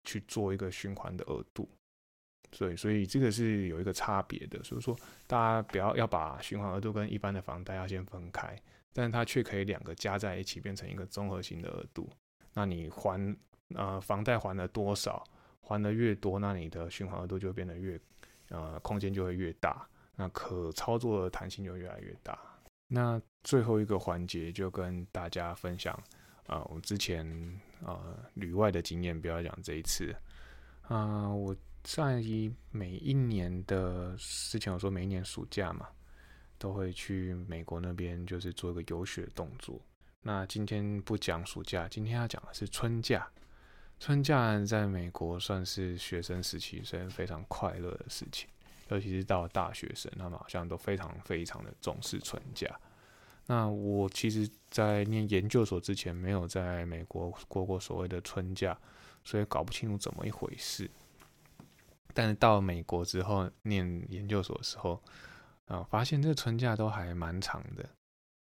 [0.05, 1.69] 去做一个循环的额度。
[2.51, 8.59] 对，所以这个是有一个差别的，所以说大家不要要把循环额度跟一般的房贷要先分开，
[8.91, 12.09] 但它却可以两个加在一起变成一个综合性的额度。
[12.53, 13.37] 那你还
[13.75, 15.23] 呃房贷还了多少，
[15.61, 17.99] 还的越多，那你的循环额度就变得越
[18.49, 22.37] 呃空间就会越大，那可操作的弹性就越来越大。
[22.87, 25.93] 那最后一个环节就跟大家分享
[26.47, 27.23] 啊，我之前
[27.85, 30.15] 呃旅外的经验，不要讲这一次
[30.81, 31.55] 啊我。
[31.95, 35.87] 在一每一年的之前，我说每一年暑假嘛，
[36.59, 39.81] 都会去美国那边，就是做一个游学动作。
[40.21, 43.27] 那今天不讲暑假，今天要讲的是春假。
[43.99, 48.47] 春假在美国算是学生时期虽然非常快乐的事情，
[48.89, 52.67] 尤其是到了大学生，他们好像都非常非常的重视春假。
[53.47, 58.77] 那我其实，在念研究所之前，没有在美国过过所谓的春假，
[59.23, 60.87] 所以搞不清楚怎么一回事。
[62.19, 65.01] 但是到美国之后念研究所的时候，
[65.67, 67.89] 啊，发现这春假都还蛮长的。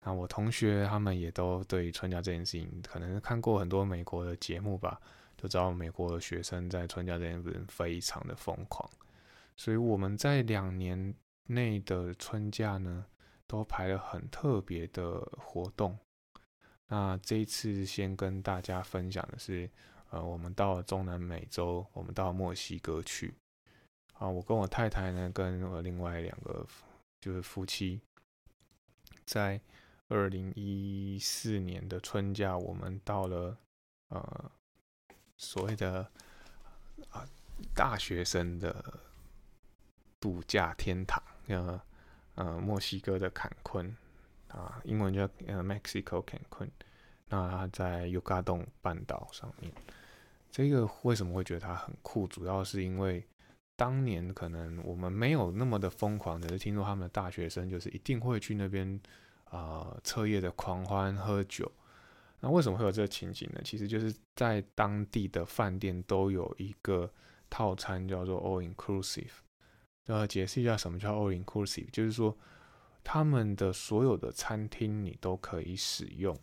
[0.01, 4.99] 啊，我同学他们也都对春假这件事情，可能看过很多美国的节目吧，
[5.37, 8.89] 就知道美国的学生在春假这件事情非常的疯狂。
[9.59, 13.05] 所以我们在两年内的春假呢，
[13.47, 15.99] 都排了很特别的活动。
[16.87, 19.69] 那这一次先跟大家分享的是，
[20.09, 23.35] 呃，我们到了中南美洲，我们到墨西哥去。
[24.19, 26.67] 啊，我跟我太太呢，跟我另外两个
[27.21, 28.01] 就是夫妻，
[29.27, 29.61] 在
[30.09, 33.55] 二零一四年的春假，我们到了
[34.09, 34.51] 呃
[35.37, 36.11] 所谓的
[37.11, 37.29] 啊
[37.75, 38.83] 大学生的
[40.19, 41.79] 度假天堂，呃
[42.37, 43.95] 呃墨西哥的坎昆
[44.49, 46.71] 啊，英文叫呃 Mexico Cancun，
[47.29, 49.71] 那它在尤加洞半岛上面。
[50.51, 52.27] 这个为什么会觉得它很酷？
[52.27, 53.23] 主要是因为。
[53.77, 59.01] 当年可能我们没有那么的疯狂，只是听说他们的大学生就是一定会去那边
[59.45, 61.71] 啊彻夜的狂欢喝酒。
[62.41, 63.61] 那为什么会有这个情景呢？
[63.65, 67.11] 其实就是在当地的饭店都有一个
[67.49, 69.31] 套餐叫做 All Inclusive。
[70.07, 72.37] 呃，解释一下什么叫 All Inclusive，就是说
[73.03, 76.37] 他们的所有的餐厅你都可以使用。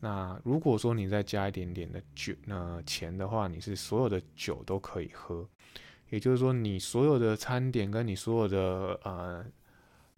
[0.00, 5.46] 那如果说你再加一点点的酒，那钱的话，你是所有的酒都可以喝。
[6.10, 9.44] 也就是说，你所有的餐点跟你所有的呃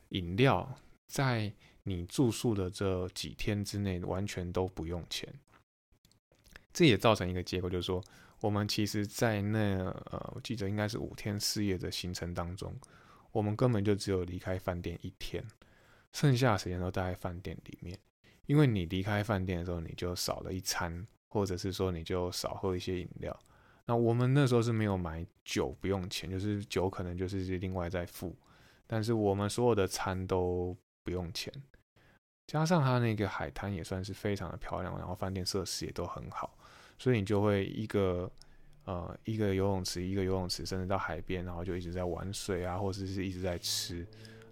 [0.08, 0.76] 饮料，
[1.06, 1.52] 在
[1.84, 5.32] 你住宿的这几天之内，完全都不用钱。
[6.72, 8.02] 这也造成一个结果，就是说，
[8.40, 9.58] 我们其实，在那
[10.10, 12.74] 呃，我记得应该是五天四夜的行程当中，
[13.30, 15.44] 我们根本就只有离开饭店一天，
[16.14, 17.98] 剩下时间都待在饭店里面。
[18.46, 23.38] 因为你离开饭店的时候，你就少了一餐，或者是说你就少喝一些饮料。
[23.84, 28.34] 那我们那时候是没有买酒，不用钱，就是酒可能就是另外再付，
[28.86, 31.52] 但是我们所有的餐都不用钱，
[32.46, 36.56] 加上它那个海滩也算是非常的漂亮，然后饭店设施也都很好，
[36.96, 38.30] 所以你就会一个
[38.84, 44.06] 呃一个游泳池一个游泳池，甚至到海边，然后就一直在玩水啊，或者是一直在吃，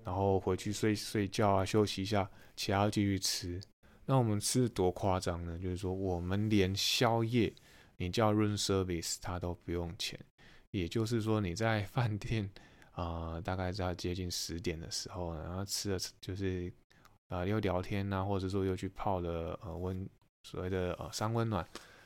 [0.05, 3.61] 然后回去睡睡觉啊，休息一下，其他继续吃。
[4.07, 5.57] 那我们吃多夸张呢？
[5.57, 7.55] 就是说我们连宵夜。
[8.01, 10.19] 你叫 room service，它都不用钱，
[10.71, 12.49] 也就是说你在饭店
[12.93, 16.73] 啊，大概在接近十点的时候，然后吃了就是
[17.29, 20.09] 啊又聊天呐，或者说又去泡了呃温
[20.45, 21.63] 所谓的呃三温暖，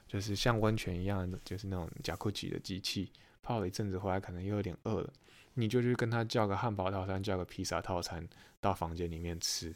[0.09, 5.13] 就是像温泉一样的，就是那种加库奇的机器，泡了一阵子回来，可能又有点饿了，
[5.53, 8.29] 你就去跟他叫个汉堡套餐，叫个披萨套餐
[8.61, 9.73] 到房间里面吃，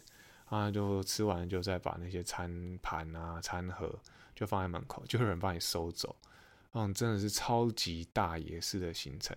[0.47, 3.97] 啊就吃完就再把那些餐盘啊餐盒。
[4.39, 6.15] 就放在门口，就有人帮你收走。
[6.75, 9.37] 嗯，真的是超级大爷式的行程。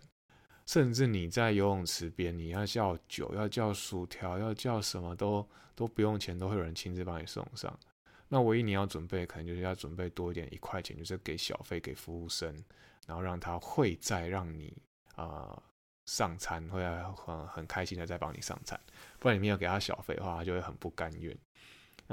[0.68, 5.44] 甚至你在游泳池边，你要叫酒，要叫薯条，要叫什么都
[5.74, 7.76] 都不用钱，都会有人亲自帮你送上。
[8.28, 12.56] 那唯一你要准备，可能就是要准备多一点，一块钱就是给小费给服务生，
[13.08, 14.72] 然后让他会再让你
[15.16, 15.60] 啊
[16.06, 16.84] 上餐，会
[17.16, 18.80] 很很开心的再帮你上餐。
[19.18, 21.36] 不然你没有给他小费的话，他就会很不甘愿。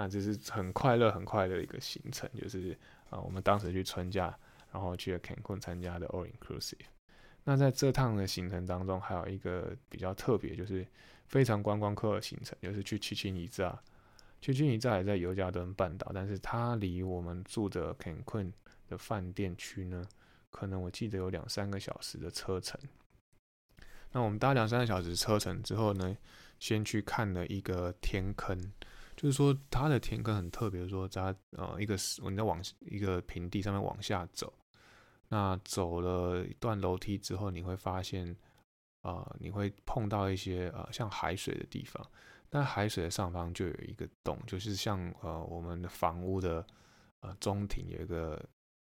[0.01, 2.70] 那这是很快乐、很快乐的一个行程，就是
[3.11, 4.32] 啊，我们当时去春假，
[4.72, 6.86] 然后去了 Cancun 参加的 All Inclusive。
[7.42, 10.86] 那在这趟的行程当中，还有一个比较特别，就是
[11.26, 13.76] 非常观光客的行程，就是去七千一扎。
[14.40, 18.53] 七千一扎也在尤加敦半岛，但是它离我们住的 Cancun
[18.88, 20.07] 的饭店区呢，
[20.53, 22.80] 可能我记得有两三个小时的车程。
[24.12, 26.16] 那我们搭两三个小时车程之后呢，
[26.61, 28.57] 先去看了一个天坑。
[29.18, 31.96] 就是说，它的田坑很特别，说它呃一个
[32.30, 34.54] 你在往一个平地上面往下走，
[35.28, 38.36] 那走了一段楼梯之后，你会发现，
[39.02, 42.08] 啊，你会碰到一些呃像海水的地方，
[42.50, 46.64] 那海水的上方就有一个洞，就是像呃我们的房屋的
[47.18, 48.40] 呃中庭有一个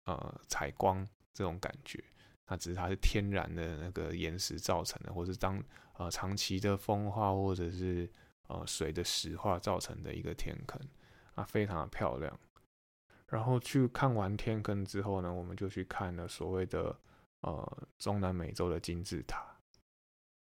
[0.04, 1.04] 呃采光
[1.34, 2.00] 这种感觉，
[2.46, 5.60] 那只是它是天然的那个岩石造成的，或是当
[5.94, 8.08] 呃长期的风化或者是。
[8.50, 10.80] 呃，水的石化造成的一个天坑
[11.36, 12.36] 啊，非常的漂亮。
[13.28, 16.98] 然后去看完天坑之后呢，我们就去看了所谓的
[17.42, 19.46] 呃中南美洲的金字塔。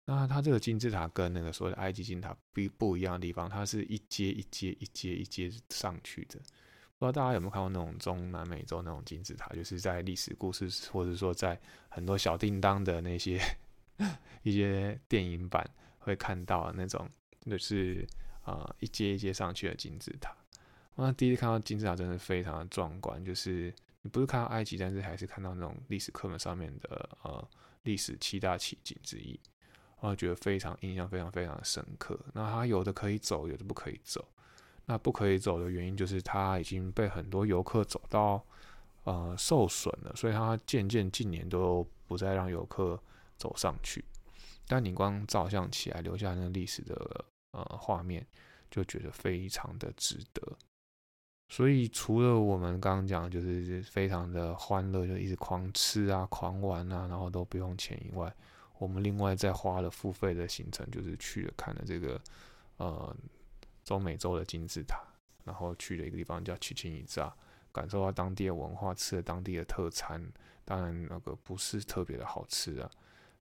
[0.06, 6.40] 那它这个金字塔跟那个所谓的埃及金字塔不不一样的地方，它是一阶一阶一阶一阶上去的。
[6.98, 13.40] 不知道大家有没有看过那种中南美洲那种金字塔，就是在历史故事或者说在很多小叮当的那些
[14.42, 15.64] 一些电影版
[16.00, 17.08] 会看到那种。
[17.50, 18.06] 就是
[18.42, 20.34] 啊，一阶一阶上去的金字塔。
[20.96, 23.24] 那第一次看到金字塔，真的非常的壮观。
[23.24, 27.48] 就是你不是看到埃及，但是还是看到那种历史课本上面的呃
[27.82, 29.38] 历史七大奇景之一，
[29.98, 32.16] 我觉得非常印象非常非常深刻。
[32.32, 34.24] 那它有的可以走，有的不可以走。
[34.86, 38.44] 那不可以走的原因就是它已经被很多游客走到
[39.02, 43.02] 呃受损了，所以它渐渐近年都不再让游客
[43.36, 44.04] 走上去。
[44.68, 47.24] 但你光照相起来，留下那个历史的。
[47.54, 48.26] 呃，画面
[48.68, 50.42] 就觉得非常的值得，
[51.48, 58.34] 所以除了我们刚刚讲就是非常的欢乐，就一直狂吃啊、狂玩啊，然后都不用钱以外，
[58.78, 62.20] 我们另外再花了付费的行程，就是去了看了这个
[62.78, 63.16] 呃
[63.84, 64.98] 中美洲的金字塔，
[65.44, 67.32] 然后去了一个地方叫奇琴伊扎，
[67.70, 70.20] 感受到当地的文化，吃了当地的特餐，
[70.64, 72.90] 当然那个不是特别的好吃啊，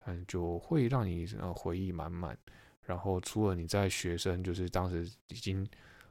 [0.05, 2.37] 嗯，就会让你呃回忆满满。
[2.85, 5.65] 然后，除了你在学生，就是当时已经，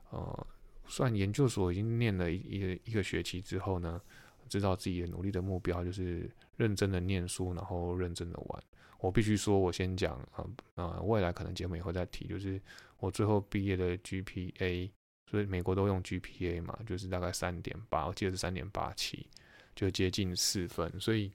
[0.08, 0.46] 呃，
[0.86, 4.00] 算研究所已经念了一一一个学期之后呢，
[4.48, 8.62] 知道自己的努力的目标就是认真的念书，然后认真的玩。
[9.00, 12.58] 我必须说，我先讲，呃呃，未来可能节目也会再提，就是
[12.98, 14.90] 我最后毕业的 GPA，
[15.30, 19.26] 所以美国都用 GPA 嘛，就是大概三点八，我记得是三点八七，
[19.74, 20.90] 就接近四分。
[20.98, 21.30] 所以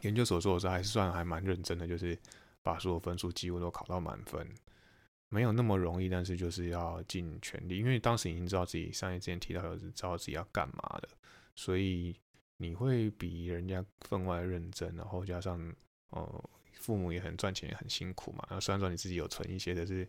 [0.00, 2.16] 研究所做的时候还是算还蛮认真的，就是。
[2.62, 4.46] 把所有分数几乎都考到满分，
[5.28, 11.08] 没有那么容易，但是就是要尽全力，因为当时已经知道自己上一之前提到的是知道自己要干嘛的，
[11.54, 12.14] 所以
[12.58, 15.58] 你会比人家分外认真，然后加上
[16.10, 18.44] 呃父母也很赚钱，也很辛苦嘛。
[18.48, 20.06] 然后虽然说你自己有存一些，但是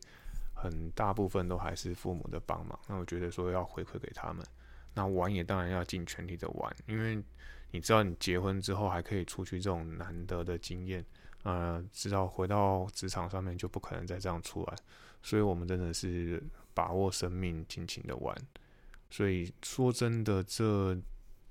[0.53, 2.77] 很大部分都还是父母的帮忙。
[2.87, 4.45] 那我觉得说要回馈给他们，
[4.93, 7.23] 那玩也当然要尽全力的玩，因为
[7.71, 11.05] 你知道你结婚之后还可以出去这种难得的经验，
[11.43, 14.75] 呃，知道回到职场上面就不可能再这样出来，
[15.23, 16.41] 所以我们真的是
[16.73, 18.35] 把握生命，尽情的玩。
[19.09, 20.95] 所以说真的，这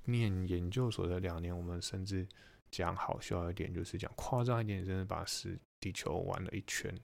[0.04, 2.26] 念研究所的两年，我们甚至
[2.70, 6.94] 讲好笑一点，就是讲夸张一点，真的把是地球玩了一圈。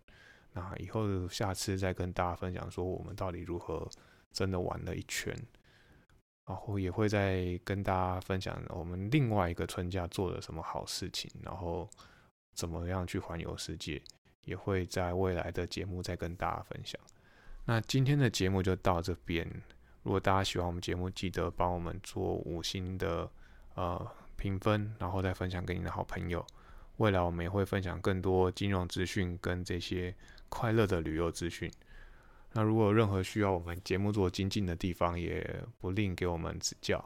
[0.53, 3.87] 那以后下次再跟大家分享说，我们到底如何
[4.33, 5.37] 真的玩了一圈，
[6.47, 11.87] 然后也会再跟大家分享我们另外一个春假做了什么好事情，然后
[12.57, 14.03] 怎么样去环游世界，
[14.45, 17.01] 也会在未来的节目再跟大家分享。
[17.65, 19.47] 那今天的节目就到这边。
[20.03, 23.31] 如果大家喜欢我们节目，记得帮我们做五星的
[23.75, 26.45] 呃评分，然后再分享给你的好朋友。
[26.97, 30.15] 未来我们也会分享更多金融资讯跟这些
[30.49, 31.71] 快乐的旅游资讯。
[32.53, 37.05] 那如果有任何需要我们节目做精进的地方，也不吝给我们指教。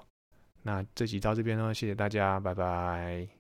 [0.63, 3.40] 那这集到这边呢，谢谢大家，拜拜。